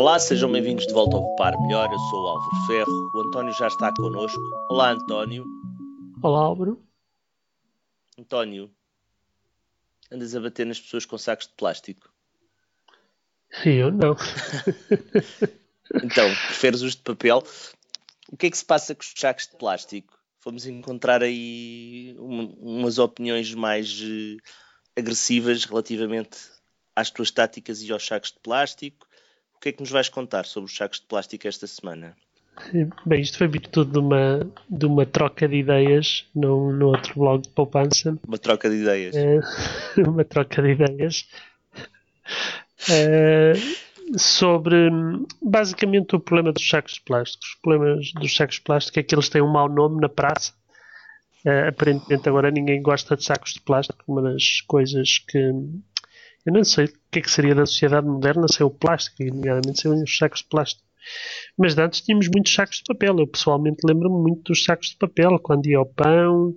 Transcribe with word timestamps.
Olá, 0.00 0.18
sejam 0.18 0.50
bem-vindos 0.50 0.86
de 0.86 0.94
volta 0.94 1.18
ao 1.18 1.36
Par 1.36 1.60
Melhor. 1.60 1.92
Eu 1.92 1.98
sou 1.98 2.24
o 2.24 2.28
Álvaro 2.28 2.66
Ferro. 2.66 3.10
O 3.14 3.20
António 3.20 3.52
já 3.52 3.66
está 3.66 3.92
connosco. 3.94 4.40
Olá, 4.70 4.92
António. 4.92 5.44
Olá, 6.22 6.40
Álvaro. 6.40 6.82
António, 8.18 8.70
andas 10.10 10.34
a 10.34 10.40
bater 10.40 10.64
nas 10.64 10.80
pessoas 10.80 11.04
com 11.04 11.18
sacos 11.18 11.48
de 11.48 11.52
plástico? 11.52 12.10
Eu 13.62 13.92
não. 13.92 14.16
então, 16.02 16.34
preferes 16.46 16.80
os 16.80 16.96
de 16.96 17.02
papel? 17.02 17.44
O 18.32 18.38
que 18.38 18.46
é 18.46 18.50
que 18.50 18.56
se 18.56 18.64
passa 18.64 18.94
com 18.94 19.02
os 19.02 19.12
sacos 19.14 19.48
de 19.48 19.56
plástico? 19.58 20.18
Fomos 20.38 20.64
encontrar 20.64 21.22
aí 21.22 22.16
umas 22.18 22.98
opiniões 22.98 23.52
mais 23.52 24.00
uh, 24.00 24.38
agressivas 24.96 25.66
relativamente 25.66 26.38
às 26.96 27.10
tuas 27.10 27.30
táticas 27.30 27.82
e 27.82 27.92
aos 27.92 28.06
sacos 28.06 28.32
de 28.32 28.38
plástico. 28.40 29.09
O 29.60 29.62
que 29.62 29.68
é 29.68 29.72
que 29.72 29.80
nos 29.80 29.90
vais 29.90 30.08
contar 30.08 30.46
sobre 30.46 30.70
os 30.70 30.74
sacos 30.74 31.00
de 31.00 31.06
plástico 31.06 31.46
esta 31.46 31.66
semana? 31.66 32.16
Bem, 33.04 33.20
isto 33.20 33.36
foi 33.36 33.46
virtude 33.46 33.92
de 33.92 33.98
uma, 33.98 34.50
de 34.70 34.86
uma 34.86 35.04
troca 35.04 35.46
de 35.46 35.56
ideias 35.56 36.24
no, 36.34 36.72
no 36.72 36.86
outro 36.86 37.12
blog 37.14 37.42
de 37.42 37.50
poupança. 37.50 38.18
Uma 38.26 38.38
troca 38.38 38.70
de 38.70 38.76
ideias. 38.76 39.14
É, 39.14 39.38
uma 40.00 40.24
troca 40.24 40.62
de 40.62 40.70
ideias. 40.70 41.28
É, 42.90 43.52
sobre 44.16 44.88
basicamente 45.42 46.16
o 46.16 46.20
problema 46.20 46.54
dos 46.54 46.66
sacos 46.66 46.94
de 46.94 47.02
plástico. 47.02 47.44
Os 47.44 47.54
problemas 47.56 48.12
dos 48.14 48.34
sacos 48.34 48.54
de 48.54 48.62
plástico 48.62 48.98
é 48.98 49.02
que 49.02 49.14
eles 49.14 49.28
têm 49.28 49.42
um 49.42 49.52
mau 49.52 49.68
nome 49.68 50.00
na 50.00 50.08
praça. 50.08 50.54
É, 51.44 51.68
aparentemente 51.68 52.26
agora 52.26 52.50
ninguém 52.50 52.80
gosta 52.80 53.14
de 53.14 53.24
sacos 53.24 53.52
de 53.52 53.60
plástico. 53.60 54.02
Uma 54.08 54.22
das 54.22 54.62
coisas 54.62 55.18
que 55.18 55.52
eu 56.46 56.52
não 56.52 56.64
sei 56.64 56.86
o 56.86 56.92
que 57.10 57.18
é 57.18 57.22
que 57.22 57.30
seria 57.30 57.54
da 57.54 57.66
sociedade 57.66 58.06
moderna 58.06 58.46
sem 58.48 58.64
o 58.64 58.70
plástico, 58.70 59.22
e 59.22 59.30
nomeadamente 59.30 59.80
sem 59.80 59.90
os 59.90 60.16
sacos 60.16 60.40
de 60.40 60.48
plástico. 60.48 60.82
Mas 61.56 61.76
antes 61.76 62.00
tínhamos 62.00 62.28
muitos 62.28 62.52
sacos 62.52 62.76
de 62.76 62.84
papel. 62.84 63.18
Eu 63.18 63.26
pessoalmente 63.26 63.80
lembro-me 63.84 64.20
muito 64.20 64.52
dos 64.52 64.64
sacos 64.64 64.88
de 64.90 64.96
papel, 64.96 65.38
quando 65.38 65.66
ia 65.66 65.78
ao 65.78 65.86
pão 65.86 66.54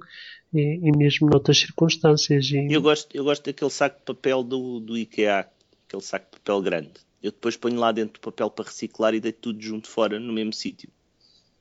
e, 0.53 0.80
e 0.84 0.98
mesmo 0.98 1.30
noutras 1.30 1.58
circunstâncias. 1.58 2.45
E... 2.52 2.72
Eu, 2.72 2.81
gosto, 2.81 3.16
eu 3.16 3.23
gosto 3.23 3.45
daquele 3.45 3.72
saco 3.72 4.00
de 4.00 4.06
papel 4.06 4.44
do, 4.44 4.80
do 4.80 4.98
IKEA, 4.98 5.48
aquele 5.88 6.02
saco 6.02 6.25
de 6.25 6.40
papel 6.40 6.62
grande. 6.62 6.92
Eu 7.22 7.31
depois 7.31 7.56
ponho 7.56 7.80
lá 7.80 7.92
dentro 7.92 8.18
o 8.18 8.22
papel 8.22 8.50
para 8.50 8.66
reciclar 8.66 9.14
e 9.14 9.20
deito 9.20 9.40
tudo 9.40 9.62
junto 9.62 9.88
fora 9.88 10.20
no 10.20 10.34
mesmo 10.34 10.53
sítio. 10.53 10.90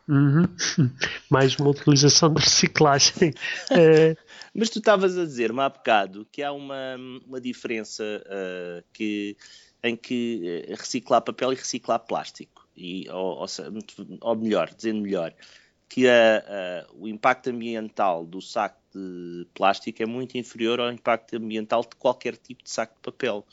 Uhum. 0.09 0.47
Mais 1.31 1.57
uma 1.57 1.71
utilização 1.71 2.33
de 2.33 2.43
reciclagem. 2.43 3.33
é... 3.71 4.17
Mas 4.55 4.69
tu 4.69 4.81
estavas 4.81 5.17
a 5.17 5.25
dizer-me 5.25 5.61
há 5.61 5.69
bocado 5.69 6.27
que 6.31 6.43
há 6.43 6.53
uma, 6.53 6.97
uma 7.27 7.41
diferença 7.41 8.05
uh, 8.05 8.85
que, 8.93 9.35
em 9.83 9.97
que 9.97 10.67
eh, 10.69 10.75
reciclar 10.75 11.23
papel 11.23 11.55
e 11.55 11.57
reciclar 11.57 11.99
plástico. 12.01 12.69
E, 12.77 13.09
ou, 13.09 13.39
ou, 13.39 13.47
ou 14.21 14.37
melhor, 14.37 14.71
dizendo 14.75 15.01
melhor, 15.01 15.33
que 15.89 16.07
a, 16.07 16.39
a, 16.39 16.93
o 16.95 17.09
impacto 17.09 17.49
ambiental 17.49 18.27
do 18.27 18.43
saco 18.43 18.79
de 18.95 19.47
plástico 19.55 20.03
é 20.03 20.07
muito 20.07 20.37
inferior 20.37 20.81
ao 20.81 20.93
impacto 20.93 21.37
ambiental 21.37 21.81
de 21.83 21.97
qualquer 21.97 22.37
tipo 22.37 22.63
de 22.63 22.71
saco 22.71 22.95
de 22.95 23.01
papel. 23.01 23.47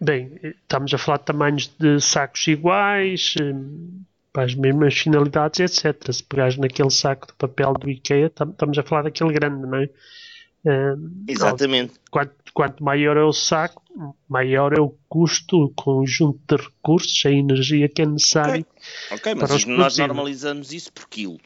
Bem, 0.00 0.38
estamos 0.42 0.92
a 0.92 0.98
falar 0.98 1.18
de 1.18 1.24
tamanhos 1.24 1.66
de 1.78 2.00
sacos 2.00 2.46
iguais, 2.46 3.34
para 4.32 4.44
as 4.44 4.54
mesmas 4.54 4.96
finalidades, 4.96 5.60
etc. 5.60 6.12
Se 6.12 6.22
pegares 6.22 6.56
naquele 6.56 6.90
saco 6.90 7.26
de 7.26 7.32
papel 7.34 7.74
do 7.74 7.90
IKEA, 7.90 8.26
estamos 8.26 8.78
a 8.78 8.82
falar 8.82 9.02
daquele 9.02 9.32
grande, 9.32 9.66
não 9.66 9.78
é? 9.78 9.90
Uh, 10.64 11.24
Exatamente. 11.26 11.94
Quanto, 12.10 12.34
quanto, 12.52 12.84
maior 12.84 13.16
é 13.16 13.22
o 13.22 13.32
saco, 13.32 13.82
maior 14.28 14.76
é 14.76 14.80
o 14.80 14.94
custo, 15.08 15.64
o 15.64 15.70
conjunto 15.70 16.40
de 16.46 16.62
recursos, 16.62 17.22
a 17.24 17.30
energia 17.30 17.88
que 17.88 18.02
é 18.02 18.06
necessário. 18.06 18.66
Ok, 19.06 19.16
okay 19.16 19.34
mas 19.34 19.64
nós 19.64 19.98
normalizamos 19.98 20.72
isso 20.72 20.92
por 20.92 21.08
quilo. 21.08 21.40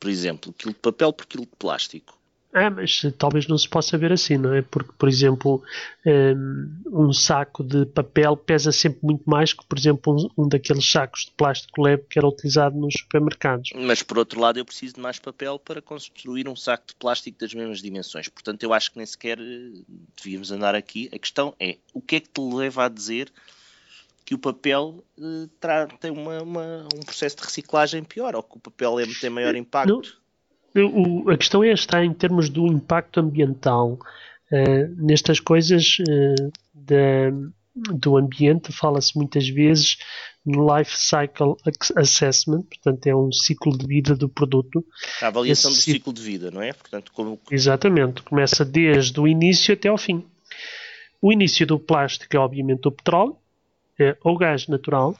Por 0.00 0.08
exemplo, 0.08 0.52
quilo 0.52 0.72
de 0.72 0.80
papel 0.80 1.12
por 1.12 1.26
quilo 1.26 1.44
de 1.44 1.56
plástico. 1.58 2.17
É, 2.52 2.70
mas 2.70 3.02
talvez 3.18 3.46
não 3.46 3.58
se 3.58 3.68
possa 3.68 3.98
ver 3.98 4.10
assim, 4.10 4.38
não 4.38 4.54
é? 4.54 4.62
Porque, 4.62 4.90
por 4.98 5.06
exemplo, 5.06 5.62
hum, 6.06 6.82
um 6.86 7.12
saco 7.12 7.62
de 7.62 7.84
papel 7.84 8.36
pesa 8.38 8.72
sempre 8.72 9.00
muito 9.02 9.28
mais 9.28 9.52
que, 9.52 9.64
por 9.66 9.76
exemplo, 9.76 10.30
um, 10.36 10.48
daqueles 10.48 10.90
sacos 10.90 11.26
de 11.26 11.32
plástico 11.32 11.82
leve 11.82 12.04
que 12.08 12.18
era 12.18 12.26
utilizado 12.26 12.74
nos 12.76 12.94
supermercados. 12.94 13.70
Mas, 13.74 14.02
por 14.02 14.18
outro 14.18 14.40
lado, 14.40 14.58
eu 14.58 14.64
preciso 14.64 14.94
de 14.94 15.00
mais 15.00 15.18
papel 15.18 15.58
para 15.58 15.82
construir 15.82 16.48
um 16.48 16.56
saco 16.56 16.86
de 16.88 16.94
plástico 16.94 17.38
das 17.38 17.52
mesmas 17.52 17.82
dimensões. 17.82 18.28
Portanto, 18.28 18.62
eu 18.62 18.72
acho 18.72 18.92
que 18.92 18.96
nem 18.96 19.06
sequer 19.06 19.38
eh, 19.38 19.82
devíamos 20.16 20.50
andar 20.50 20.74
aqui. 20.74 21.10
A 21.12 21.18
questão 21.18 21.54
é, 21.60 21.76
o 21.92 22.00
que 22.00 22.16
é 22.16 22.20
que 22.20 22.30
te 22.30 22.40
leva 22.40 22.86
a 22.86 22.88
dizer 22.88 23.30
que 24.24 24.34
o 24.34 24.38
papel 24.38 25.04
uh, 25.18 25.98
tem 26.00 26.10
uma, 26.10 26.42
uma, 26.42 26.88
um 26.94 27.00
processo 27.00 27.36
de 27.36 27.42
reciclagem 27.42 28.04
pior 28.04 28.34
ou 28.34 28.42
que 28.42 28.56
o 28.56 28.60
papel 28.60 29.00
é, 29.00 29.06
tem 29.20 29.28
maior 29.28 29.54
impacto? 29.54 29.92
Não 29.92 30.27
o, 30.80 31.30
a 31.30 31.36
questão 31.36 31.62
é 31.62 31.72
está 31.72 32.04
em 32.04 32.12
termos 32.12 32.48
do 32.48 32.66
impacto 32.66 33.20
ambiental. 33.20 33.98
Uh, 34.50 34.94
nestas 34.96 35.40
coisas 35.40 35.98
uh, 36.00 36.52
da, 36.72 37.30
do 37.74 38.16
ambiente 38.16 38.72
fala-se 38.72 39.16
muitas 39.16 39.48
vezes 39.48 39.98
no 40.44 40.74
Life 40.74 40.98
Cycle 40.98 41.54
Assessment, 41.96 42.62
portanto 42.62 43.06
é 43.06 43.14
um 43.14 43.30
ciclo 43.30 43.76
de 43.76 43.86
vida 43.86 44.16
do 44.16 44.28
produto. 44.28 44.84
A 45.20 45.26
avaliação 45.26 45.70
Esse 45.70 45.80
do 45.80 45.92
ciclo 45.92 46.12
de 46.12 46.22
vida, 46.22 46.50
não 46.50 46.62
é? 46.62 46.72
Portanto, 46.72 47.12
como... 47.12 47.38
Exatamente, 47.50 48.22
começa 48.22 48.64
desde 48.64 49.20
o 49.20 49.28
início 49.28 49.74
até 49.74 49.88
ao 49.88 49.98
fim. 49.98 50.24
O 51.20 51.30
início 51.30 51.66
do 51.66 51.78
plástico 51.78 52.34
é 52.34 52.38
obviamente 52.38 52.88
o 52.88 52.92
petróleo, 52.92 53.36
é, 53.98 54.16
ou 54.24 54.38
gás 54.38 54.66
natural, 54.68 55.14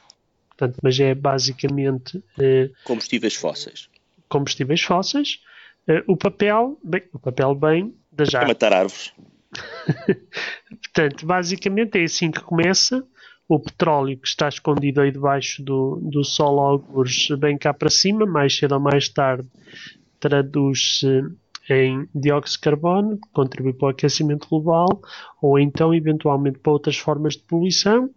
portanto, 0.48 0.78
mas 0.82 0.98
é 0.98 1.14
basicamente... 1.14 2.22
É, 2.38 2.70
Combustíveis 2.84 3.34
fósseis 3.34 3.90
combustíveis 4.28 4.82
fósseis. 4.82 5.40
Uh, 5.88 6.04
o 6.06 6.16
papel, 6.16 6.78
bem, 6.84 7.02
o 7.12 7.18
papel 7.18 7.54
bem 7.54 7.94
da 8.12 8.24
já. 8.24 8.42
É 8.42 8.46
matar 8.46 8.72
árvores. 8.72 9.12
Portanto, 10.68 11.26
basicamente 11.26 11.98
é 11.98 12.04
assim 12.04 12.30
que 12.30 12.40
começa. 12.40 13.04
O 13.48 13.58
petróleo 13.58 14.18
que 14.18 14.28
está 14.28 14.46
escondido 14.46 15.00
aí 15.00 15.10
debaixo 15.10 15.62
do, 15.62 15.98
do 16.02 16.22
solo, 16.22 16.60
alguns 16.60 17.28
bem 17.38 17.56
cá 17.56 17.72
para 17.72 17.88
cima, 17.88 18.26
mais 18.26 18.54
cedo 18.54 18.72
ou 18.72 18.80
mais 18.80 19.08
tarde, 19.08 19.48
traduz-se 20.20 21.24
em 21.70 22.08
dióxido 22.14 22.56
de 22.56 22.60
carbono, 22.60 23.16
que 23.16 23.28
contribui 23.32 23.72
para 23.72 23.86
o 23.86 23.90
aquecimento 23.90 24.48
global, 24.48 24.88
ou 25.40 25.58
então, 25.58 25.94
eventualmente, 25.94 26.58
para 26.58 26.72
outras 26.72 26.96
formas 26.96 27.34
de 27.34 27.42
poluição, 27.42 28.10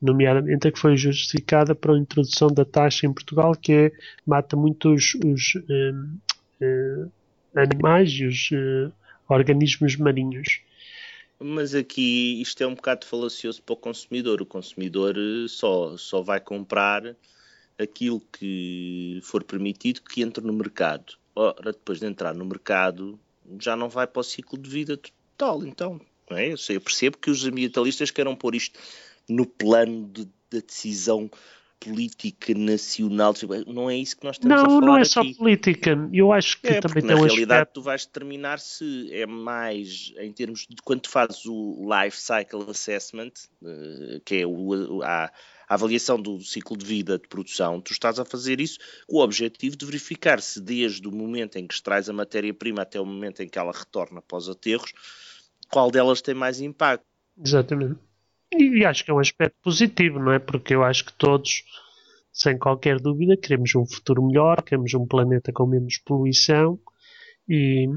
nomeadamente 0.00 0.68
a 0.68 0.72
que 0.72 0.78
foi 0.78 0.96
justificada 0.96 1.74
para 1.74 1.94
a 1.94 1.98
introdução 1.98 2.48
da 2.48 2.64
taxa 2.64 3.06
em 3.06 3.12
Portugal, 3.12 3.54
que 3.54 3.72
é, 3.72 3.92
mata 4.26 4.56
muitos 4.56 5.14
os, 5.24 5.54
um, 5.70 6.18
um, 6.62 7.10
animais 7.58 8.10
e 8.12 8.24
os 8.24 8.50
uh, 8.52 8.92
organismos 9.28 9.96
marinhos. 9.96 10.62
Mas 11.38 11.74
aqui 11.74 12.40
isto 12.40 12.62
é 12.62 12.66
um 12.66 12.74
bocado 12.74 13.06
falacioso 13.06 13.62
para 13.62 13.74
o 13.74 13.76
consumidor. 13.76 14.42
O 14.42 14.46
consumidor 14.46 15.16
eh, 15.16 15.46
só, 15.48 15.96
só 15.96 16.20
vai 16.20 16.40
comprar 16.40 17.14
aquilo 17.78 18.20
que 18.32 19.20
for 19.22 19.44
permitido 19.44 20.02
que 20.02 20.22
entre 20.22 20.44
no 20.44 20.52
mercado. 20.52 21.14
Ora, 21.36 21.70
depois 21.72 22.00
de 22.00 22.06
entrar 22.06 22.34
no 22.34 22.44
mercado, 22.44 23.18
já 23.60 23.76
não 23.76 23.88
vai 23.88 24.06
para 24.06 24.18
o 24.18 24.24
ciclo 24.24 24.58
de 24.58 24.68
vida 24.68 24.96
total. 24.96 25.64
Então, 25.64 26.00
é? 26.30 26.52
eu 26.52 26.80
percebo 26.80 27.18
que 27.18 27.30
os 27.30 27.44
ambientalistas 27.44 28.10
queiram 28.10 28.34
pôr 28.34 28.56
isto 28.56 28.78
no 29.28 29.46
plano 29.46 30.08
de, 30.08 30.24
da 30.50 30.58
decisão 30.66 31.30
política 31.80 32.54
nacional. 32.54 33.34
Não 33.66 33.88
é 33.88 33.96
isso 33.96 34.16
que 34.16 34.24
nós 34.24 34.36
estamos 34.36 34.56
não, 34.56 34.62
a 34.62 34.66
falar 34.66 34.80
Não, 34.80 34.86
não 34.86 34.96
é 34.96 35.00
aqui. 35.00 35.10
só 35.10 35.22
política. 35.36 36.08
Eu 36.12 36.32
acho 36.32 36.60
que 36.60 36.68
é, 36.68 36.80
também 36.80 37.02
tem 37.02 37.16
um 37.16 37.20
na 37.20 37.26
realidade 37.26 37.60
aspecto... 37.60 37.74
tu 37.74 37.82
vais 37.82 38.06
determinar 38.06 38.58
se 38.58 39.08
é 39.12 39.26
mais 39.26 40.12
em 40.18 40.32
termos 40.32 40.66
de 40.68 40.76
quando 40.82 41.02
tu 41.02 41.10
fazes 41.10 41.44
o 41.46 41.88
Life 41.88 42.16
Cycle 42.16 42.70
Assessment, 42.70 43.32
eh, 43.64 44.20
que 44.24 44.36
é 44.36 44.46
o, 44.46 45.02
a, 45.02 45.30
a 45.68 45.74
avaliação 45.74 46.20
do 46.20 46.40
ciclo 46.40 46.76
de 46.76 46.84
vida 46.84 47.18
de 47.18 47.28
produção, 47.28 47.80
tu 47.80 47.92
estás 47.92 48.18
a 48.18 48.24
fazer 48.24 48.60
isso 48.60 48.78
com 49.06 49.16
o 49.18 49.22
objetivo 49.22 49.76
de 49.76 49.84
verificar 49.84 50.40
se 50.40 50.60
desde 50.60 51.06
o 51.06 51.12
momento 51.12 51.56
em 51.56 51.66
que 51.66 51.74
extrais 51.74 52.08
a 52.08 52.12
matéria-prima 52.12 52.82
até 52.82 53.00
o 53.00 53.06
momento 53.06 53.42
em 53.42 53.48
que 53.48 53.58
ela 53.58 53.72
retorna 53.72 54.22
os 54.32 54.48
aterros, 54.48 54.92
qual 55.70 55.90
delas 55.90 56.22
tem 56.22 56.34
mais 56.34 56.60
impacto. 56.60 57.04
Exatamente. 57.44 58.07
E, 58.52 58.84
acho 58.84 59.04
que 59.04 59.10
é 59.10 59.14
um 59.14 59.18
aspecto 59.18 59.56
positivo, 59.62 60.18
não 60.18 60.32
é? 60.32 60.38
Porque 60.38 60.74
eu 60.74 60.82
acho 60.82 61.04
que 61.04 61.12
todos, 61.12 61.64
sem 62.32 62.58
qualquer 62.58 62.98
dúvida, 62.98 63.36
queremos 63.36 63.74
um 63.74 63.86
futuro 63.86 64.26
melhor, 64.26 64.62
queremos 64.62 64.94
um 64.94 65.06
planeta 65.06 65.52
com 65.52 65.66
menos 65.66 65.98
poluição 65.98 66.78
e 67.48 67.88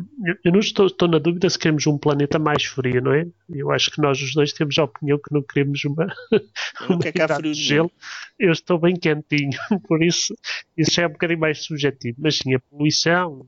eu 0.46 0.52
não 0.52 0.60
estou, 0.60 0.86
estou, 0.86 1.10
na 1.10 1.20
dúvida 1.20 1.50
se 1.50 1.60
queremos 1.60 1.86
um 1.86 1.98
planeta 1.98 2.40
mais 2.40 2.64
frio, 2.64 3.02
não 3.02 3.14
é? 3.14 3.28
Eu 3.50 3.70
acho 3.70 3.92
que 3.92 4.02
nós 4.02 4.22
os 4.22 4.34
dois 4.34 4.54
temos 4.54 4.78
a 4.78 4.86
opinião 4.86 5.18
que 5.18 5.34
não 5.34 5.42
queremos 5.42 5.84
uma, 5.84 6.08
uma 6.90 7.06
idade 7.06 7.36
frio 7.36 7.52
de 7.52 7.62
gelo. 7.62 7.92
Eu 8.40 8.54
estou 8.54 8.80
bem 8.80 8.96
quentinho, 8.96 9.52
por 9.90 10.02
isso 10.02 10.34
isso 10.78 11.02
é 11.02 11.08
um 11.08 11.12
bocadinho 11.12 11.40
mais 11.40 11.66
subjetivo. 11.66 12.18
Mas 12.22 12.38
sim, 12.38 12.56
a 12.56 12.60
poluição 12.60 13.46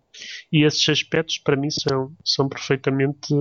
e 0.51 0.65
esses 0.65 0.87
aspectos 0.89 1.37
para 1.37 1.55
mim 1.55 1.69
são, 1.69 2.13
são 2.25 2.49
perfeitamente 2.49 3.33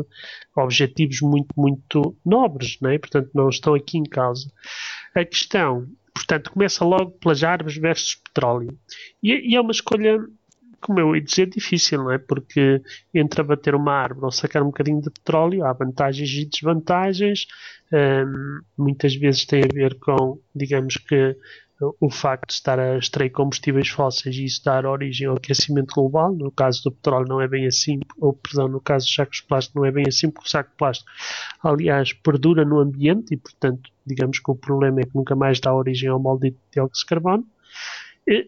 objetivos 0.56 1.20
muito, 1.20 1.52
muito 1.56 2.16
nobres, 2.24 2.78
não 2.80 2.90
é? 2.90 2.98
Portanto, 2.98 3.28
não 3.34 3.48
estão 3.48 3.74
aqui 3.74 3.98
em 3.98 4.04
causa. 4.04 4.48
A 5.16 5.24
questão, 5.24 5.88
portanto, 6.14 6.52
começa 6.52 6.84
logo 6.84 7.10
pelas 7.18 7.42
árvores 7.42 7.76
versus 7.76 8.14
petróleo. 8.14 8.78
E, 9.20 9.50
e 9.52 9.56
é 9.56 9.60
uma 9.60 9.72
escolha 9.72 10.18
como 10.82 11.00
eu 11.00 11.16
ia 11.16 11.22
dizer, 11.22 11.48
difícil, 11.48 11.98
não 11.98 12.10
é? 12.10 12.18
Porque 12.18 12.82
entre 13.14 13.40
abater 13.40 13.74
uma 13.74 13.92
árvore 13.92 14.26
ou 14.26 14.32
sacar 14.32 14.62
um 14.62 14.66
bocadinho 14.66 15.00
de 15.00 15.10
petróleo, 15.10 15.64
há 15.64 15.72
vantagens 15.72 16.30
e 16.30 16.44
desvantagens. 16.44 17.46
Um, 17.92 18.60
muitas 18.76 19.14
vezes 19.14 19.44
tem 19.44 19.62
a 19.62 19.72
ver 19.72 19.98
com, 19.98 20.38
digamos 20.54 20.96
que, 20.96 21.36
o 22.00 22.10
facto 22.10 22.48
de 22.48 22.54
estar 22.54 22.78
a 22.78 22.98
extrair 22.98 23.30
combustíveis 23.30 23.88
fósseis 23.88 24.36
e 24.36 24.44
isso 24.44 24.64
dar 24.64 24.86
origem 24.86 25.26
ao 25.26 25.36
aquecimento 25.36 25.94
global. 25.94 26.32
No 26.32 26.50
caso 26.50 26.82
do 26.84 26.92
petróleo 26.92 27.26
não 27.28 27.40
é 27.40 27.48
bem 27.48 27.66
assim, 27.66 28.00
ou 28.18 28.32
perdão, 28.32 28.68
no 28.68 28.80
caso 28.80 29.06
dos 29.06 29.14
sacos 29.14 29.38
de 29.38 29.46
plástico 29.46 29.78
não 29.78 29.86
é 29.86 29.90
bem 29.90 30.04
assim, 30.06 30.30
porque 30.30 30.46
o 30.46 30.50
saco 30.50 30.70
de 30.70 30.76
plástico, 30.76 31.10
aliás, 31.62 32.12
perdura 32.12 32.64
no 32.64 32.78
ambiente 32.78 33.34
e, 33.34 33.36
portanto, 33.36 33.90
digamos 34.06 34.38
que 34.38 34.50
o 34.50 34.54
problema 34.54 35.00
é 35.00 35.04
que 35.04 35.14
nunca 35.14 35.34
mais 35.34 35.60
dá 35.60 35.74
origem 35.74 36.08
ao 36.08 36.20
maldito 36.20 36.58
dióxido 36.72 37.00
de 37.00 37.06
carbono. 37.06 37.46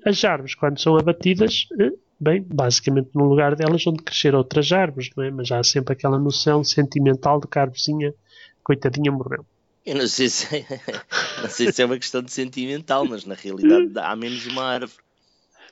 As 0.06 0.24
árvores, 0.24 0.54
quando 0.54 0.80
são 0.80 0.96
abatidas, 0.96 1.66
eh, 1.80 1.90
bem, 2.18 2.42
basicamente 2.42 3.10
no 3.14 3.24
lugar 3.24 3.54
delas 3.56 3.86
onde 3.86 4.02
crescer 4.02 4.34
outras 4.34 4.70
árvores, 4.72 5.10
não 5.16 5.24
é? 5.24 5.30
Mas 5.30 5.50
há 5.50 5.62
sempre 5.62 5.92
aquela 5.92 6.18
noção 6.18 6.62
sentimental 6.64 7.40
de 7.40 7.46
que 7.46 7.58
a 7.58 7.62
árvorezinha, 7.62 8.14
coitadinha, 8.62 9.10
morreu. 9.12 9.44
Eu 9.84 9.96
não 9.96 10.06
sei, 10.06 10.28
se, 10.28 10.56
é, 10.56 10.64
não 11.42 11.50
sei 11.50 11.70
se 11.70 11.82
é 11.82 11.84
uma 11.84 11.98
questão 11.98 12.22
de 12.22 12.32
sentimental, 12.32 13.04
mas 13.04 13.24
na 13.24 13.34
realidade 13.34 13.92
há 13.96 14.16
menos 14.16 14.46
uma 14.46 14.64
árvore. 14.64 15.02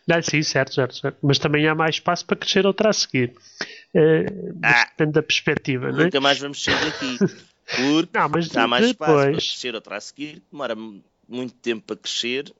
Não, 0.07 0.21
sim, 0.21 0.43
certo, 0.43 0.75
certo, 0.75 0.97
certo. 0.97 1.19
Mas 1.23 1.39
também 1.39 1.67
há 1.67 1.75
mais 1.75 1.97
espaço 1.97 2.27
para 2.27 2.37
crescer 2.37 2.67
outra 2.67 2.91
a 2.91 2.93
seguir. 2.93 3.33
Uh, 3.95 4.59
ah, 4.63 4.85
depende 4.87 5.13
da 5.13 5.23
perspectiva, 5.23 5.93
não 5.93 6.01
é? 6.01 6.05
Nunca 6.05 6.21
mais 6.21 6.39
vamos 6.39 6.63
sair 6.63 6.85
daqui. 6.85 7.19
Porque 7.65 8.19
não, 8.19 8.29
mas 8.29 8.57
há 8.57 8.67
mais 8.67 8.89
depois... 8.89 9.11
espaço 9.11 9.23
para 9.23 9.33
crescer 9.33 9.75
outra 9.75 9.97
a 9.97 10.01
seguir, 10.01 10.43
demora 10.51 10.75
muito 11.29 11.55
tempo 11.55 11.85
para 11.87 11.97
crescer 11.97 12.53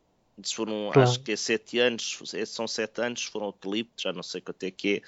foram, 0.53 0.91
claro. 0.93 1.09
acho 1.09 1.21
que 1.21 1.33
é 1.33 1.37
sete 1.37 1.79
anos, 1.79 2.19
são 2.47 2.67
sete 2.67 3.01
anos, 3.01 3.25
foram 3.25 3.47
eucalipto, 3.47 4.03
já 4.03 4.13
não 4.13 4.23
sei 4.23 4.41
quanto 4.41 4.63
é 4.65 4.71
que 4.71 4.97
é, 4.97 5.03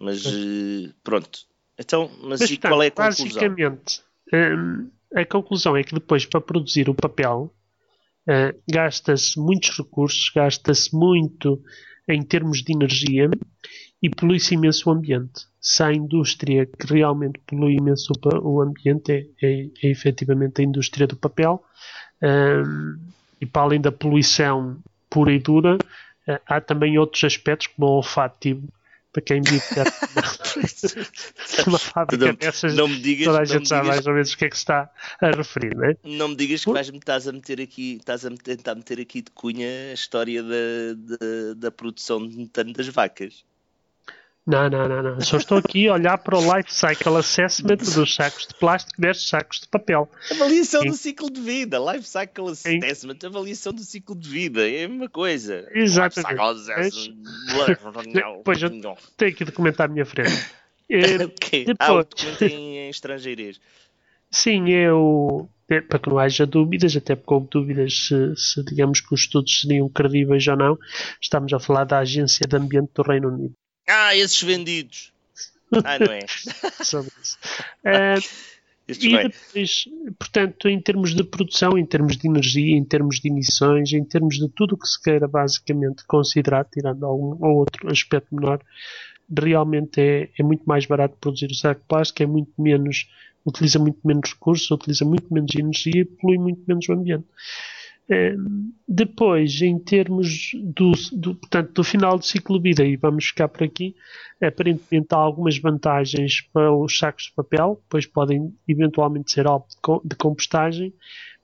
mas 0.00 0.24
uh, 0.26 0.92
pronto. 1.02 1.46
Então, 1.78 2.10
mas, 2.22 2.40
mas 2.40 2.50
e 2.50 2.56
qual 2.56 2.82
é 2.82 2.86
a 2.86 2.90
conclusão? 2.90 3.26
Basicamente, 3.26 4.02
hum, 4.32 4.90
a 5.14 5.24
conclusão 5.24 5.76
é 5.76 5.84
que 5.84 5.94
depois 5.94 6.24
para 6.26 6.40
produzir 6.40 6.88
o 6.88 6.94
papel 6.94 7.54
uh, 8.28 8.62
gasta-se 8.70 9.38
muitos 9.38 9.76
recursos, 9.76 10.30
gasta-se 10.34 10.94
muito 10.94 11.62
em 12.08 12.22
termos 12.22 12.62
de 12.62 12.72
energia 12.72 13.30
e 14.02 14.10
polui-se 14.10 14.54
imenso 14.54 14.88
o 14.88 14.92
ambiente. 14.92 15.46
Se 15.60 15.82
há 15.82 15.92
indústria 15.92 16.66
que 16.66 16.86
realmente 16.86 17.40
polui 17.46 17.76
imenso 17.76 18.12
o 18.42 18.60
ambiente, 18.60 19.10
é, 19.10 19.26
é, 19.42 19.70
é 19.82 19.90
efetivamente 19.90 20.60
a 20.60 20.64
indústria 20.64 21.06
do 21.06 21.16
papel. 21.16 21.64
Um, 22.22 22.98
e 23.44 23.46
para 23.46 23.62
além 23.62 23.80
da 23.80 23.92
poluição 23.92 24.76
pura 25.10 25.32
e 25.32 25.38
dura, 25.38 25.78
eh, 26.26 26.40
há 26.46 26.60
também 26.60 26.98
outros 26.98 27.22
aspectos 27.24 27.68
como 27.68 27.86
o 27.86 27.90
olfativo 27.96 28.68
para 29.12 29.22
quem 29.22 29.42
vive 29.42 29.62
uma 31.68 31.78
fábrica 31.78 32.26
não, 32.26 32.34
dessas, 32.34 32.74
não 32.74 32.88
me 32.88 32.98
digas, 32.98 33.26
toda 33.26 33.40
a 33.40 33.44
gente 33.44 33.68
sabe 33.68 33.86
mais 33.86 34.04
ou 34.08 34.12
menos 34.12 34.32
o 34.32 34.36
que 34.36 34.46
é 34.46 34.50
que 34.50 34.56
se 34.56 34.62
está 34.62 34.90
a 35.20 35.30
referir, 35.30 35.76
não 35.76 35.84
é? 35.84 35.96
Não 36.02 36.26
me 36.28 36.34
digas 36.34 36.64
que 36.64 36.72
vais-me 36.72 36.98
estás 36.98 37.28
a 37.28 37.32
meter 37.32 37.60
aqui, 37.60 37.98
estás 38.00 38.26
a 38.26 38.30
tentar 38.30 38.74
meter 38.74 39.00
aqui 39.00 39.22
de 39.22 39.30
cunha 39.30 39.68
a 39.90 39.94
história 39.94 40.42
da, 40.42 40.56
da, 40.96 41.54
da 41.56 41.70
produção 41.70 42.26
de 42.26 42.36
metano 42.36 42.72
das 42.72 42.88
vacas. 42.88 43.44
Não, 44.46 44.68
não, 44.68 44.86
não, 44.86 45.02
não. 45.02 45.20
Só 45.22 45.38
estou 45.38 45.56
aqui 45.56 45.88
a 45.88 45.94
olhar 45.94 46.18
para 46.18 46.36
o 46.36 46.40
Life 46.40 46.72
Cycle 46.72 47.16
Assessment 47.16 47.76
dos 47.76 48.14
sacos 48.14 48.46
de 48.46 48.54
plástico 48.54 49.00
destes 49.00 49.30
sacos 49.30 49.60
de 49.60 49.68
papel. 49.68 50.10
Avaliação 50.30 50.82
Sim. 50.82 50.88
do 50.88 50.96
ciclo 50.96 51.30
de 51.30 51.40
vida. 51.40 51.78
Life 51.78 52.06
Cycle 52.06 52.50
Assessment, 52.50 53.16
Sim. 53.20 53.26
avaliação 53.26 53.72
do 53.72 53.80
ciclo 53.80 54.14
de 54.14 54.28
vida. 54.28 54.68
É 54.68 54.84
a 54.84 54.88
mesma 54.88 55.08
coisa. 55.08 55.66
Exatamente. 55.72 56.34
Pois 58.44 58.62
eu 58.62 58.70
tenho 59.16 59.32
aqui 59.32 59.44
documentar 59.44 59.88
à 59.88 59.92
minha 59.92 60.04
frente. 60.04 60.30
É, 60.86 61.24
okay. 61.24 61.64
Depois... 61.64 61.88
Ah, 61.88 61.94
o 61.94 62.04
documento 62.04 62.42
em 62.42 62.90
estrangeirês. 62.90 63.58
Sim, 64.30 64.68
eu. 64.68 65.48
É, 65.66 65.80
para 65.80 65.98
que 65.98 66.10
não 66.10 66.18
haja 66.18 66.44
dúvidas, 66.44 66.94
até 66.94 67.16
porque 67.16 67.32
houve 67.32 67.48
dúvidas 67.50 68.06
se, 68.06 68.36
se, 68.36 68.62
digamos 68.62 69.00
que 69.00 69.14
os 69.14 69.22
estudos 69.22 69.62
seriam 69.62 69.88
credíveis 69.88 70.46
ou 70.46 70.56
não, 70.56 70.78
estamos 71.18 71.50
a 71.54 71.58
falar 71.58 71.84
da 71.84 72.00
Agência 72.00 72.46
de 72.46 72.54
Ambiente 72.54 72.90
do 72.94 73.02
Reino 73.02 73.28
Unido. 73.28 73.54
Ah, 73.88 74.16
esses 74.16 74.42
vendidos. 74.42 75.12
Ah, 75.84 75.98
não 75.98 76.12
é? 76.12 76.20
Sobre 76.82 77.10
isso. 77.22 77.38
Uh, 77.84 78.52
e 78.86 79.28
depois, 79.28 79.84
portanto, 80.18 80.68
em 80.68 80.78
termos 80.78 81.14
de 81.14 81.24
produção, 81.24 81.78
em 81.78 81.86
termos 81.86 82.18
de 82.18 82.28
energia, 82.28 82.76
em 82.76 82.84
termos 82.84 83.18
de 83.18 83.30
emissões, 83.30 83.92
em 83.92 84.04
termos 84.04 84.36
de 84.36 84.46
tudo 84.48 84.74
o 84.74 84.78
que 84.78 84.86
se 84.86 85.02
queira 85.02 85.26
basicamente 85.26 86.04
considerar, 86.06 86.66
tirando 86.66 87.04
algum 87.06 87.42
ou 87.42 87.60
outro 87.60 87.90
aspecto 87.90 88.34
menor, 88.34 88.62
realmente 89.38 90.00
é, 90.00 90.30
é 90.38 90.42
muito 90.42 90.64
mais 90.64 90.84
barato 90.84 91.16
produzir 91.18 91.50
o 91.50 91.54
saco 91.54 91.80
de 91.80 91.86
plástico, 91.86 92.22
é 92.22 92.26
muito 92.26 92.52
menos, 92.58 93.08
utiliza 93.46 93.78
muito 93.78 94.00
menos 94.04 94.30
recursos, 94.30 94.70
utiliza 94.70 95.04
muito 95.04 95.32
menos 95.32 95.54
energia 95.54 96.02
e 96.02 96.04
polui 96.04 96.36
muito 96.36 96.62
menos 96.66 96.86
o 96.86 96.92
ambiente. 96.92 97.24
Ehm, 98.08 98.72
depois, 98.86 99.62
em 99.62 99.78
termos 99.78 100.50
do, 100.62 100.92
do, 101.12 101.34
portanto, 101.36 101.72
do 101.72 101.84
final 101.84 102.18
do 102.18 102.24
ciclo 102.24 102.58
de 102.58 102.62
vida, 102.62 102.84
e 102.84 102.96
vamos 102.96 103.26
ficar 103.26 103.48
por 103.48 103.62
aqui, 103.64 103.94
aparentemente 104.42 105.08
há 105.12 105.16
algumas 105.16 105.58
vantagens 105.58 106.42
para 106.52 106.72
os 106.72 106.98
sacos 106.98 107.24
de 107.24 107.32
papel, 107.32 107.82
pois 107.88 108.06
podem 108.06 108.54
eventualmente 108.68 109.32
ser 109.32 109.46
alvo 109.46 109.66
de 110.04 110.16
compostagem, 110.16 110.92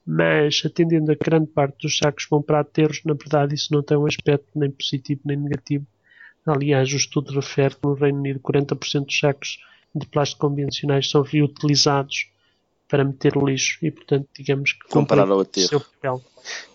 mas 0.06 0.62
atendendo 0.64 1.10
a 1.12 1.14
grande 1.14 1.46
parte 1.46 1.82
dos 1.82 1.96
sacos 1.96 2.26
vão 2.30 2.42
para 2.42 2.60
aterros, 2.60 3.02
na 3.04 3.14
verdade 3.14 3.54
isso 3.54 3.72
não 3.72 3.82
tem 3.82 3.96
um 3.96 4.06
aspecto 4.06 4.58
nem 4.58 4.70
positivo 4.70 5.20
nem 5.24 5.36
negativo. 5.36 5.86
Aliás, 6.46 6.92
o 6.92 6.96
estudo 6.96 7.32
refere 7.32 7.74
que 7.74 7.86
no 7.86 7.94
Reino 7.94 8.18
Unido 8.18 8.40
40% 8.40 9.06
dos 9.06 9.18
sacos 9.18 9.58
de 9.94 10.06
plástico 10.06 10.48
convencionais 10.48 11.08
são 11.10 11.22
reutilizados 11.22 12.30
para 12.90 13.04
meter 13.04 13.36
o 13.38 13.46
lixo 13.46 13.78
e, 13.82 13.90
portanto, 13.90 14.28
digamos 14.36 14.72
que 14.72 14.88
comparar 14.88 15.30
ao 15.30 15.40
aterro. 15.40 15.82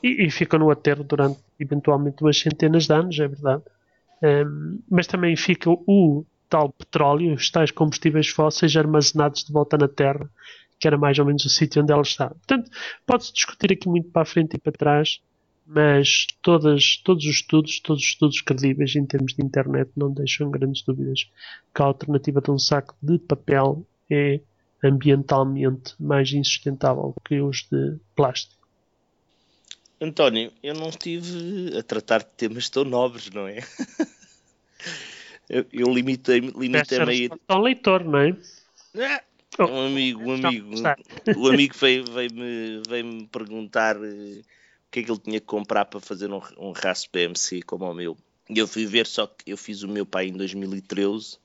E, 0.01 0.25
e 0.25 0.31
ficam 0.31 0.59
no 0.59 0.71
aterro 0.71 1.03
durante 1.03 1.39
eventualmente 1.59 2.23
umas 2.23 2.39
centenas 2.39 2.87
de 2.87 2.93
anos, 2.93 3.19
é 3.19 3.27
verdade. 3.27 3.63
Um, 4.23 4.79
mas 4.89 5.07
também 5.07 5.35
fica 5.35 5.69
o 5.69 6.25
tal 6.49 6.71
petróleo, 6.71 7.33
os 7.33 7.49
tais 7.51 7.69
combustíveis 7.69 8.29
fósseis 8.29 8.75
armazenados 8.77 9.43
de 9.43 9.51
volta 9.51 9.77
na 9.77 9.89
Terra, 9.89 10.29
que 10.79 10.87
era 10.87 10.97
mais 10.97 11.19
ou 11.19 11.25
menos 11.25 11.43
o 11.43 11.49
sítio 11.49 11.81
onde 11.81 11.91
ela 11.91 12.01
está. 12.01 12.29
Portanto, 12.29 12.71
pode-se 13.05 13.33
discutir 13.33 13.73
aqui 13.73 13.89
muito 13.89 14.09
para 14.09 14.21
a 14.21 14.25
frente 14.25 14.55
e 14.55 14.57
para 14.57 14.71
trás, 14.71 15.19
mas 15.67 16.27
todas, 16.41 17.01
todos 17.03 17.25
os 17.25 17.31
estudos, 17.31 17.79
todos 17.81 18.01
os 18.01 18.07
estudos 18.07 18.41
credíveis 18.41 18.95
em 18.95 19.05
termos 19.05 19.33
de 19.33 19.43
internet 19.43 19.91
não 19.97 20.13
deixam 20.13 20.49
grandes 20.49 20.83
dúvidas 20.83 21.29
que 21.73 21.81
a 21.81 21.85
alternativa 21.85 22.39
de 22.39 22.51
um 22.51 22.59
saco 22.59 22.95
de 23.01 23.17
papel 23.19 23.85
é 24.09 24.39
ambientalmente 24.85 25.95
mais 25.99 26.31
insustentável 26.31 27.15
que 27.25 27.41
os 27.41 27.67
de 27.71 27.97
plástico. 28.15 28.55
António, 29.99 30.51
eu 30.61 30.73
não 30.73 30.89
estive 30.89 31.77
a 31.77 31.83
tratar 31.83 32.19
de 32.19 32.29
temas 32.37 32.69
tão 32.69 32.83
nobres, 32.83 33.29
não 33.31 33.47
é? 33.47 33.59
eu, 35.49 35.65
eu 35.71 35.87
limitei-me 35.93 36.51
limitei 36.51 36.99
a 36.99 37.13
ir. 37.13 37.31
Tão 37.47 37.61
leitor, 37.61 38.03
não 38.03 38.19
é? 38.19 38.37
é 38.93 39.21
um 39.63 39.87
amigo, 39.87 40.21
um 40.21 40.33
amigo, 40.33 40.69
o 41.37 41.47
amigo 41.47 41.75
veio-me 41.79 42.11
veio 42.11 42.81
veio 42.87 43.27
perguntar 43.27 43.95
uh, 43.95 44.03
o 44.03 44.43
que 44.91 44.99
é 44.99 45.03
que 45.03 45.11
ele 45.11 45.19
tinha 45.19 45.39
que 45.39 45.45
comprar 45.45 45.85
para 45.85 46.01
fazer 46.01 46.31
um, 46.31 46.41
um 46.57 46.71
rasp 46.71 47.11
PMC 47.11 47.61
como 47.61 47.89
o 47.89 47.93
meu. 47.93 48.17
E 48.49 48.59
eu 48.59 48.67
fui 48.67 48.85
ver, 48.85 49.07
só 49.07 49.25
que 49.25 49.49
eu 49.51 49.57
fiz 49.57 49.81
o 49.81 49.87
meu 49.87 50.05
pai 50.05 50.27
em 50.27 50.33
2013 50.33 51.37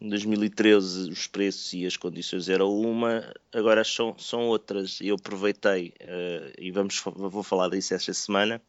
em 0.00 0.08
2013 0.08 1.10
os 1.10 1.26
preços 1.26 1.72
e 1.72 1.86
as 1.86 1.96
condições 1.96 2.48
eram 2.48 2.70
uma, 2.70 3.32
agora 3.52 3.82
são, 3.84 4.16
são 4.18 4.46
outras. 4.46 5.00
Eu 5.00 5.16
aproveitei, 5.16 5.94
uh, 6.02 6.52
e 6.58 6.70
vamos, 6.70 7.02
vou 7.04 7.42
falar 7.42 7.68
disso 7.70 7.94
esta 7.94 8.12
semana, 8.12 8.60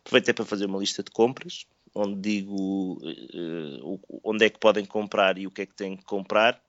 aproveitei 0.00 0.34
para 0.34 0.44
fazer 0.44 0.66
uma 0.66 0.78
lista 0.78 1.02
de 1.02 1.10
compras, 1.10 1.66
onde 1.94 2.20
digo 2.20 2.98
uh, 3.02 4.00
onde 4.22 4.44
é 4.44 4.50
que 4.50 4.58
podem 4.58 4.84
comprar 4.84 5.38
e 5.38 5.46
o 5.46 5.50
que 5.50 5.62
é 5.62 5.66
que 5.66 5.74
têm 5.74 5.96
que 5.96 6.04
comprar 6.04 6.62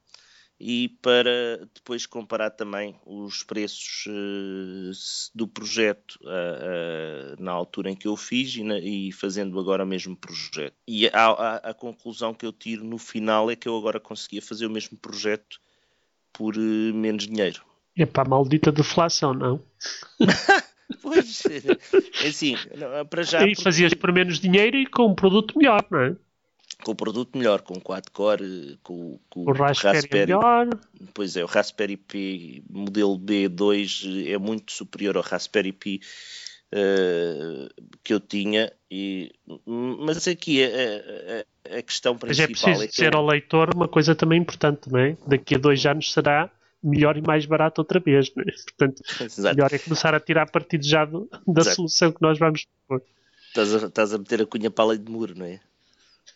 e 0.59 0.89
para 1.01 1.65
depois 1.73 2.05
comparar 2.05 2.49
também 2.49 2.95
os 3.05 3.43
preços 3.43 4.05
uh, 4.07 5.31
do 5.33 5.47
projeto 5.47 6.19
uh, 6.21 7.37
uh, 7.39 7.41
na 7.43 7.51
altura 7.51 7.89
em 7.89 7.95
que 7.95 8.07
eu 8.07 8.17
fiz 8.17 8.55
e, 8.55 8.63
na, 8.63 8.77
e, 8.77 9.11
fazendo 9.11 9.57
agora 9.57 9.85
o 9.85 9.87
mesmo 9.87 10.17
projeto. 10.17 10.75
E 10.85 11.07
a, 11.07 11.27
a, 11.27 11.55
a, 11.69 11.73
conclusão 11.73 12.33
que 12.33 12.45
eu 12.45 12.51
tiro 12.51 12.83
no 12.83 12.97
final 12.97 13.49
é 13.49 13.55
que 13.55 13.69
eu 13.69 13.77
agora 13.77 13.99
conseguia 13.99 14.41
fazer 14.41 14.65
o 14.65 14.69
mesmo 14.69 14.97
projeto 14.97 15.61
por 16.33 16.57
menos 16.57 17.25
dinheiro. 17.25 17.61
É 17.97 18.05
para 18.05 18.23
a 18.23 18.29
maldita 18.29 18.71
deflação, 18.71 19.33
não? 19.33 19.61
pois, 21.01 21.43
é 21.45 22.27
assim, 22.27 22.55
para 23.09 23.23
já... 23.23 23.45
E 23.45 23.55
fazias 23.55 23.93
por 23.93 24.11
menos 24.11 24.39
dinheiro 24.39 24.77
e 24.77 24.85
com 24.85 25.07
um 25.07 25.15
produto 25.15 25.57
melhor, 25.57 25.85
não 25.89 25.99
é? 25.99 26.15
Com 26.83 26.91
o 26.91 26.95
produto 26.95 27.37
melhor, 27.37 27.61
com 27.61 27.79
4 27.79 28.11
core, 28.11 28.79
com, 28.81 29.19
com 29.29 29.41
o 29.41 29.51
Raspberry, 29.51 29.97
Raspberry 29.97 30.25
melhor. 30.25 30.69
Pois 31.13 31.35
é, 31.35 31.43
o 31.43 31.47
Raspberry 31.47 31.97
Pi 31.97 32.63
modelo 32.69 33.19
B2 33.19 34.27
é 34.27 34.37
muito 34.37 34.71
superior 34.71 35.17
ao 35.17 35.23
Raspberry 35.23 35.73
Pi 35.73 35.99
uh, 36.73 37.69
que 38.03 38.13
eu 38.13 38.19
tinha, 38.19 38.71
e, 38.89 39.31
mas 39.65 40.27
aqui 40.27 40.63
a, 40.63 40.67
a, 40.67 41.79
a 41.79 41.81
questão 41.81 42.17
principal 42.17 42.27
mas 42.27 42.39
é 42.39 42.47
preciso 42.47 42.83
é 42.83 42.87
dizer 42.87 43.13
eu... 43.13 43.19
ao 43.19 43.25
leitor 43.25 43.75
uma 43.75 43.87
coisa 43.87 44.15
também 44.15 44.39
importante, 44.39 44.91
não 44.91 44.99
é? 44.99 45.17
Daqui 45.27 45.55
a 45.55 45.57
dois 45.57 45.85
anos 45.85 46.11
será 46.11 46.49
melhor 46.81 47.17
e 47.17 47.21
mais 47.21 47.45
barato 47.45 47.81
outra 47.81 47.99
vez, 47.99 48.31
não 48.35 48.43
é? 48.43 48.51
Portanto, 48.51 49.01
Exato. 49.21 49.55
melhor 49.55 49.73
é 49.73 49.79
começar 49.79 50.15
a 50.15 50.19
tirar 50.19 50.49
partido 50.49 50.85
já 50.85 51.05
do, 51.05 51.29
da 51.45 51.61
Exato. 51.61 51.75
solução 51.75 52.11
que 52.11 52.21
nós 52.21 52.39
vamos 52.39 52.65
pôr. 52.87 53.01
Estás 53.49 53.75
a, 53.75 53.87
estás 53.87 54.13
a 54.13 54.17
meter 54.17 54.43
a 54.43 54.45
cunha 54.45 54.69
para 54.69 54.85
a 54.85 54.87
lei 54.89 54.97
de 54.97 55.11
muro, 55.11 55.33
não 55.35 55.45
é? 55.45 55.59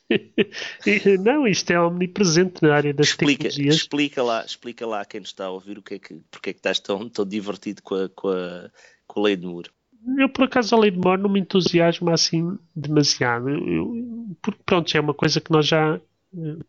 não, 1.24 1.48
isto 1.48 1.72
é 1.72 1.80
omnipresente 1.80 2.62
na 2.62 2.76
área 2.76 2.94
das 2.94 3.08
explica, 3.08 3.44
tecnologias. 3.44 3.76
Explica 3.76 4.24
lá, 4.24 4.46
explica 4.46 4.86
lá 4.86 5.02
a 5.02 5.06
quem 5.06 5.20
nos 5.20 5.30
está 5.30 5.46
a 5.46 5.50
ouvir 5.50 5.78
o 5.78 5.82
que 5.82 5.96
é 5.96 6.00
que, 6.00 6.22
porque 6.30 6.50
é 6.52 6.54
que 6.54 6.60
estás 6.60 6.80
tão, 6.80 7.08
tão 7.10 7.26
divertido 7.26 7.82
com 7.82 7.96
a, 7.96 8.10
com, 8.10 8.30
a, 8.30 8.70
com 9.08 9.20
a 9.20 9.24
lei 9.24 9.36
de 9.36 9.46
Moore. 9.46 9.70
Eu, 10.18 10.28
por 10.30 10.46
acaso, 10.46 10.76
a 10.76 10.80
lei 10.80 10.92
de 10.92 10.98
Moore 10.98 11.22
não 11.22 11.30
me 11.30 11.40
entusiasma 11.40 12.14
assim 12.14 12.58
demasiado. 12.76 13.50
Eu, 13.50 14.36
porque, 14.42 14.62
pronto, 14.66 14.96
é 14.96 15.00
uma 15.00 15.14
coisa 15.14 15.40
que 15.40 15.52
nós 15.52 15.66
já, 15.66 16.00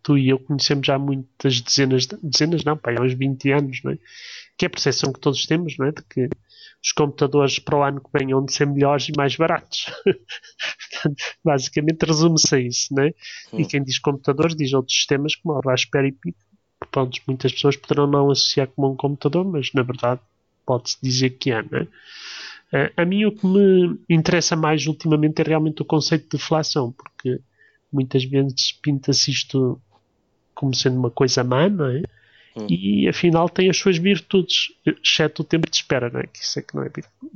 tu 0.02 0.16
e 0.16 0.28
eu 0.28 0.38
conhecemos 0.38 0.86
já 0.86 0.94
há 0.94 0.98
muitas 0.98 1.60
dezenas, 1.60 2.06
dezenas 2.22 2.64
não, 2.64 2.76
pá, 2.76 2.92
há 2.96 3.02
uns 3.02 3.14
20 3.14 3.50
anos, 3.50 3.80
não 3.82 3.92
é? 3.92 3.98
Que 4.56 4.66
é 4.66 4.68
a 4.68 4.70
percepção 4.70 5.12
que 5.12 5.18
todos 5.18 5.46
temos, 5.46 5.76
não 5.76 5.86
é? 5.86 5.92
De 5.92 6.02
que 6.04 6.28
os 6.84 6.92
computadores 6.92 7.58
para 7.58 7.78
o 7.78 7.82
ano 7.82 8.00
que 8.00 8.10
vem 8.12 8.28
de 8.44 8.52
ser 8.52 8.66
melhores 8.66 9.08
e 9.08 9.12
mais 9.16 9.34
baratos. 9.36 9.86
Basicamente 11.42 12.04
resume-se 12.04 12.54
a 12.54 12.60
isso, 12.60 12.94
né? 12.94 13.12
Hum. 13.52 13.60
E 13.60 13.66
quem 13.66 13.82
diz 13.82 13.98
computadores 13.98 14.54
diz 14.54 14.74
outros 14.74 14.94
sistemas 14.94 15.34
como 15.34 15.54
o 15.54 15.60
Raspberry 15.60 16.12
Pi, 16.12 16.32
que 16.32 16.88
pronto, 16.90 17.18
muitas 17.26 17.52
pessoas 17.52 17.76
poderão 17.76 18.06
não 18.06 18.30
associar 18.30 18.68
como 18.68 18.92
um 18.92 18.96
computador, 18.96 19.44
mas 19.46 19.72
na 19.72 19.82
verdade 19.82 20.20
pode-se 20.66 20.98
dizer 21.02 21.30
que 21.30 21.50
é, 21.50 21.62
né? 21.62 21.88
A 22.96 23.04
mim 23.04 23.24
o 23.24 23.32
que 23.32 23.46
me 23.46 23.98
interessa 24.10 24.56
mais 24.56 24.86
ultimamente 24.86 25.40
é 25.40 25.44
realmente 25.44 25.80
o 25.80 25.84
conceito 25.84 26.24
de 26.24 26.30
deflação, 26.30 26.92
porque 26.92 27.40
muitas 27.90 28.24
vezes 28.24 28.72
pinta-se 28.72 29.30
isto 29.30 29.80
como 30.54 30.74
sendo 30.74 30.98
uma 30.98 31.10
coisa 31.10 31.42
má, 31.44 31.68
não 31.68 31.86
é? 31.86 32.02
Hum. 32.56 32.66
E 32.70 33.08
afinal 33.08 33.48
tem 33.48 33.68
as 33.68 33.76
suas 33.76 33.98
virtudes, 33.98 34.72
exceto 34.86 35.42
o 35.42 35.44
tempo 35.44 35.68
de 35.68 35.76
espera, 35.76 36.08
não 36.08 36.20
é? 36.20 36.26
Que 36.26 36.38
isso 36.38 36.58
é 36.58 36.62
que 36.62 36.74
não 36.74 36.82
é 36.82 36.88
virtude. 36.88 37.32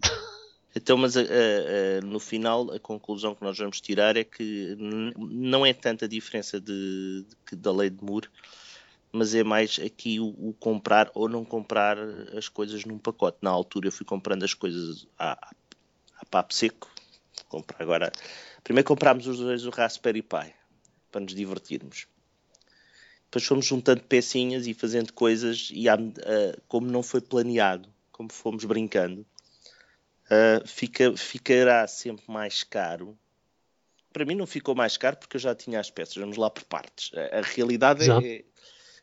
Então, 0.77 0.97
mas 0.97 1.17
uh, 1.17 1.23
uh, 1.23 2.07
no 2.07 2.21
final, 2.21 2.71
a 2.71 2.79
conclusão 2.79 3.35
que 3.35 3.43
nós 3.43 3.59
vamos 3.59 3.81
tirar 3.81 4.17
é 4.17 4.23
que 4.23 4.77
não 4.79 5.67
é 5.67 5.73
tanta 5.73 6.05
a 6.05 6.09
diferença 6.09 6.61
de, 6.61 7.25
de, 7.51 7.57
da 7.57 7.73
lei 7.73 7.91
de 7.91 8.05
Moore, 8.05 8.29
mas 9.11 9.35
é 9.35 9.43
mais 9.43 9.81
aqui 9.85 10.21
o, 10.21 10.27
o, 10.27 10.55
comprar 10.61 11.11
ou 11.15 11.29
não 11.29 11.45
comprar 11.45 11.99
as 12.37 12.49
coisas 12.49 12.85
num 12.85 12.99
pacote. 12.99 13.39
Na 13.43 13.51
altura 13.51 13.89
eu 13.89 13.93
fui 13.93 14.07
comprando 14.07 14.45
as 14.45 14.55
coisas 14.55 15.07
a, 15.19 15.51
a 16.21 16.25
papo 16.27 16.55
seco. 16.55 16.89
Comprar 17.49 17.83
agora. 17.83 18.13
Primeiro 18.63 18.87
comprámos 18.87 19.27
os 19.27 19.39
dois 19.39 19.65
o 19.65 19.71
Raspberry 19.71 20.23
Pi 20.23 20.55
para 21.11 21.23
nos 21.23 21.35
divertirmos 21.35 22.07
depois 23.29 23.45
fomos 23.45 23.67
juntando 23.67 24.03
pecinhas 24.03 24.67
e 24.67 24.73
fazendo 24.73 25.13
coisas 25.13 25.69
e 25.71 25.87
uh, 25.87 26.63
como 26.67 26.91
não 26.91 27.03
foi 27.03 27.21
planeado, 27.21 27.89
como 28.11 28.33
fomos 28.33 28.65
brincando, 28.65 29.21
uh, 30.25 30.67
fica, 30.67 31.15
ficará 31.15 31.87
sempre 31.87 32.25
mais 32.27 32.65
caro. 32.65 33.19
Para 34.15 34.25
mim 34.25 34.35
não 34.35 34.47
ficou 34.47 34.75
mais 34.75 34.97
caro 34.97 35.19
porque 35.19 35.37
eu 35.37 35.41
já 35.41 35.55
tinha 35.55 35.79
as 35.79 35.91
peças. 35.91 36.17
Vamos 36.17 36.39
lá 36.39 36.49
por 36.49 36.65
partes. 36.65 37.11
A, 37.15 37.41
a 37.41 37.43
realidade 37.43 38.11
é, 38.11 38.45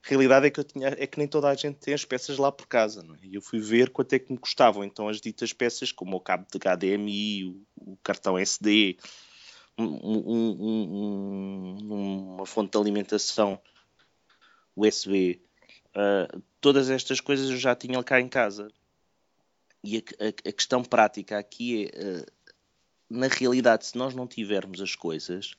a 0.03 0.09
realidade 0.09 0.47
é 0.47 0.49
que 0.49 0.59
eu 0.59 0.63
tinha, 0.63 0.87
é 0.87 1.05
que 1.05 1.19
nem 1.19 1.27
toda 1.27 1.47
a 1.47 1.53
gente 1.53 1.77
tem 1.77 1.93
as 1.93 2.03
peças 2.03 2.39
lá 2.39 2.51
por 2.51 2.65
casa. 2.65 3.05
É? 3.21 3.27
E 3.27 3.35
eu 3.35 3.41
fui 3.43 3.59
ver 3.59 3.91
quanto 3.91 4.13
é 4.13 4.19
que 4.19 4.31
me 4.31 4.39
custavam. 4.39 4.83
Então 4.83 5.07
as 5.07 5.21
ditas 5.21 5.53
peças, 5.53 5.91
como 5.91 6.17
o 6.17 6.19
cabo 6.19 6.47
de 6.51 6.57
HDMI, 6.57 7.43
o, 7.43 7.91
o 7.91 7.97
cartão 7.97 8.39
SD, 8.39 8.97
um, 9.77 9.85
um, 9.85 11.77
um, 11.91 12.35
uma 12.35 12.45
fonte 12.47 12.71
de 12.71 12.77
alimentação 12.79 13.61
USB, 14.75 15.41
uh, 15.95 16.41
todas 16.59 16.89
estas 16.89 17.19
coisas 17.19 17.49
eu 17.49 17.57
já 17.57 17.75
tinha 17.75 18.03
cá 18.03 18.19
em 18.19 18.27
casa. 18.27 18.67
E 19.83 19.97
a, 19.97 20.25
a, 20.25 20.49
a 20.49 20.51
questão 20.51 20.83
prática 20.83 21.37
aqui 21.37 21.89
é, 21.93 22.21
uh, 22.21 22.25
na 23.09 23.27
realidade, 23.27 23.85
se 23.85 23.97
nós 23.97 24.13
não 24.13 24.27
tivermos 24.27 24.81
as 24.81 24.95
coisas, 24.95 25.55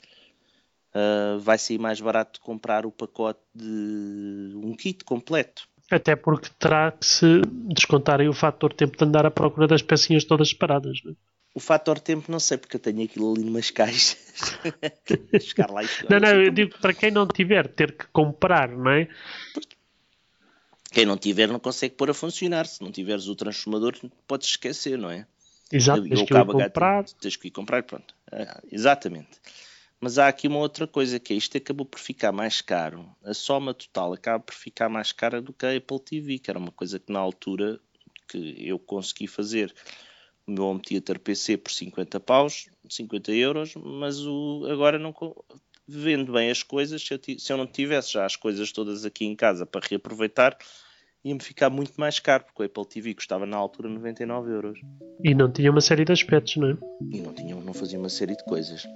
uh, 0.95 1.39
vai 1.39 1.59
ser 1.59 1.79
mais 1.79 2.01
barato 2.01 2.41
comprar 2.41 2.85
o 2.85 2.91
pacote 2.91 3.41
de 3.55 4.53
um 4.57 4.75
kit 4.77 5.05
completo. 5.05 5.69
Até 5.91 6.17
porque 6.17 6.51
terá 6.59 6.91
que 6.91 7.07
se 7.07 7.41
descontar 7.69 8.21
aí 8.21 8.29
o 8.29 8.33
fator 8.33 8.73
tempo 8.73 8.97
de 8.97 9.05
andar 9.05 9.25
à 9.25 9.31
procura 9.31 9.69
das 9.69 9.83
pecinhas 9.83 10.25
todas 10.25 10.49
separadas. 10.49 11.01
Não 11.05 11.13
é? 11.13 11.15
O 11.57 11.59
fator 11.59 11.99
tempo 11.99 12.31
não 12.31 12.39
sei, 12.39 12.59
porque 12.59 12.77
eu 12.77 12.81
tenho 12.81 13.03
aquilo 13.03 13.33
ali 13.33 13.43
numas 13.43 13.71
caixas. 13.71 14.19
Chegar 15.41 15.71
lá 15.71 15.83
e 15.83 15.89
Não, 16.07 16.21
não, 16.21 16.29
eu 16.43 16.51
digo 16.51 16.79
para 16.79 16.93
quem 16.93 17.11
não 17.11 17.27
tiver, 17.27 17.67
ter 17.67 17.93
que 17.93 18.07
comprar, 18.09 18.69
não 18.69 18.91
é? 18.91 19.09
Quem 20.93 21.07
não 21.07 21.17
tiver 21.17 21.49
não 21.49 21.59
consegue 21.59 21.95
pôr 21.95 22.11
a 22.11 22.15
funcionar. 22.15 22.67
Se 22.67 22.83
não 22.83 22.93
tiveres 22.93 23.27
o 23.27 23.35
transformador, 23.35 23.95
podes 24.29 24.51
esquecer, 24.51 24.99
não 24.99 25.11
é? 25.11 25.27
Exato, 25.73 26.07
tens 26.07 26.25
que 26.25 26.35
ir 26.35 26.45
comprar. 26.45 27.05
Tens 27.05 27.37
que 27.37 27.49
ir 27.49 27.51
comprar, 27.53 27.83
pronto. 27.85 28.15
Ah, 28.31 28.61
exatamente. 28.71 29.41
Mas 29.99 30.19
há 30.19 30.29
aqui 30.29 30.49
uma 30.49 30.59
outra 30.59 30.87
coisa 30.87 31.19
que 31.19 31.33
é 31.33 31.37
isto 31.37 31.57
acabou 31.57 31.87
por 31.87 31.99
ficar 31.99 32.33
mais 32.33 32.61
caro. 32.61 33.09
A 33.25 33.33
soma 33.33 33.73
total 33.73 34.13
acaba 34.13 34.41
por 34.41 34.55
ficar 34.55 34.91
mais 34.91 35.11
cara 35.11 35.41
do 35.41 35.55
que 35.55 35.65
a 35.65 35.75
Apple 35.75 36.01
TV, 36.01 36.39
que 36.39 36.51
era 36.51 36.59
uma 36.59 36.71
coisa 36.71 36.99
que 36.99 37.11
na 37.11 37.19
altura 37.19 37.81
que 38.29 38.57
eu 38.59 38.79
consegui 38.79 39.27
fazer 39.27 39.75
o 40.47 40.53
meu 40.53 40.65
home 40.65 40.81
theater 40.81 41.19
PC 41.19 41.57
por 41.57 41.73
50 41.73 42.21
paus, 42.21 42.69
50 42.89 43.33
euros, 43.33 43.75
mas 43.75 44.25
o, 44.25 44.67
agora 44.71 44.99
não 44.99 45.13
vendo 45.89 46.33
bem 46.33 46.51
as 46.51 46.63
coisas, 46.63 47.03
se 47.03 47.15
eu, 47.15 47.39
se 47.39 47.53
eu, 47.53 47.57
não 47.57 47.67
tivesse 47.67 48.13
já 48.13 48.25
as 48.25 48.37
coisas 48.37 48.73
todas 48.73 49.05
aqui 49.05 49.25
em 49.25 49.37
casa 49.37 49.65
para 49.65 49.87
reaproveitar, 49.89 50.57
ia-me 51.25 51.41
ficar 51.41 51.71
muito 51.71 51.95
mais 51.97 52.19
caro, 52.21 52.45
porque 52.45 52.63
o 52.63 52.67
Apple 52.67 52.87
TV 52.87 53.15
custava 53.15 53.47
na 53.47 53.57
altura 53.57 53.89
99 53.89 54.53
euros. 54.53 54.81
E 55.23 55.35
não 55.35 55.51
tinha 55.51 55.71
uma 55.71 55.81
série 55.81 56.05
de 56.05 56.13
aspectos, 56.13 56.57
não 56.57 56.71
é? 56.71 56.77
E 57.13 57.21
não, 57.21 57.33
tinha, 57.33 57.55
não 57.57 57.75
fazia 57.75 57.99
uma 57.99 58.09
série 58.09 58.37
de 58.37 58.45
coisas. 58.45 58.87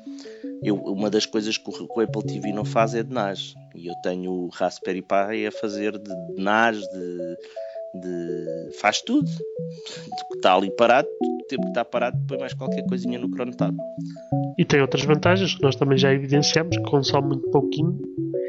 Eu, 0.63 0.77
uma 0.77 1.11
das 1.11 1.27
coisas 1.27 1.59
que 1.59 1.69
o, 1.69 1.73
que 1.73 1.99
o 1.99 2.01
Apple 2.01 2.25
TV 2.25 2.53
não 2.53 2.65
faz 2.65 2.95
é 2.95 3.03
de 3.03 3.13
NAS. 3.13 3.55
E 3.75 3.89
eu 3.89 3.95
tenho 4.03 4.31
o 4.31 4.49
Raspberry 4.49 5.03
Pi 5.03 5.47
a 5.47 5.53
fazer 5.53 5.99
de, 5.99 6.05
de 6.05 6.43
NAS, 6.43 6.79
de 6.79 7.37
de 7.95 8.71
faz 8.81 9.01
tudo, 9.03 9.29
está 10.35 10.55
ali 10.55 10.71
parado, 10.77 11.09
o 11.09 11.47
tempo 11.49 11.63
que 11.63 11.69
está 11.69 11.85
parado, 11.85 12.19
põe 12.27 12.39
mais 12.39 12.55
qualquer 12.55 12.87
coisinha 12.87 13.19
no 13.19 13.31
cronotável. 13.31 13.79
E 14.59 14.65
tem 14.65 14.81
outras 14.81 15.05
vantagens 15.05 15.55
que 15.55 15.63
nós 15.63 15.77
também 15.77 15.99
já 15.99 16.13
evidenciamos, 16.13 16.77
que 16.77 16.83
consome 16.85 17.29
muito 17.29 17.51
pouquinho. 17.51 17.99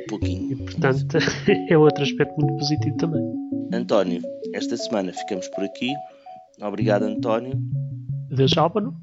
Pouquinho. 0.08 0.52
E 0.52 0.56
portanto 0.56 1.18
é 1.70 1.78
outro 1.78 2.04
aspecto 2.04 2.36
muito 2.40 2.56
positivo 2.58 2.98
também. 2.98 3.24
António, 3.74 4.22
esta 4.54 4.76
semana 4.76 5.14
ficamos 5.14 5.48
por 5.50 5.64
aqui. 5.64 5.94
Obrigado, 6.62 7.04
António. 7.04 7.60
Deus 8.30 8.58
Álvaro. 8.58 8.94